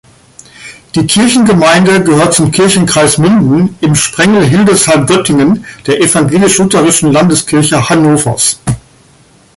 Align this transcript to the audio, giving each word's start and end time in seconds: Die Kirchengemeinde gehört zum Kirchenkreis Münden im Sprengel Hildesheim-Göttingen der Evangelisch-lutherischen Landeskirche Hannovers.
Die 0.95 1.05
Kirchengemeinde 1.05 2.03
gehört 2.03 2.33
zum 2.33 2.49
Kirchenkreis 2.49 3.19
Münden 3.19 3.77
im 3.81 3.93
Sprengel 3.93 4.43
Hildesheim-Göttingen 4.45 5.63
der 5.85 6.01
Evangelisch-lutherischen 6.01 7.11
Landeskirche 7.11 7.87
Hannovers. 7.87 8.59